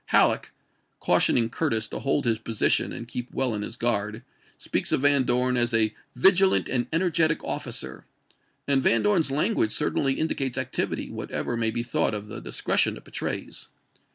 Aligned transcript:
Halleck, 0.07 0.49
cautioning 0.99 1.51
Curtis 1.51 1.87
to 1.89 1.99
hold 1.99 2.25
his 2.25 2.39
position 2.39 2.91
and 2.91 3.07
keep 3.07 3.31
well 3.31 3.53
on 3.53 3.61
his 3.61 3.75
guard, 3.77 4.23
speaks 4.57 4.91
of 4.91 5.01
Van 5.01 5.25
Dorn 5.25 5.55
as 5.55 5.75
a" 5.75 5.93
vigilant 6.25 6.67
and 6.67 6.87
energetic 6.91 7.43
officer"; 7.43 8.03
and 8.67 8.81
Van 8.81 9.03
Dorn's 9.03 9.29
language 9.29 9.71
certainly 9.71 10.19
in 10.19 10.27
dicates 10.27 10.57
activity, 10.57 11.11
whatever 11.11 11.55
may 11.55 11.69
be 11.69 11.83
thought 11.83 12.15
of 12.15 12.29
the 12.29 12.39
discretion 12.41 12.97
it 12.97 13.03
betrays. 13.03 13.67